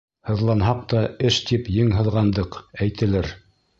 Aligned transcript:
Һыҙланһаҡ 0.27 0.79
та, 0.93 1.03
эш 1.29 1.37
тип 1.49 1.69
ең 1.83 1.93
һыҙғандыҡ, 1.99 2.59
Әйтелер. 2.87 3.35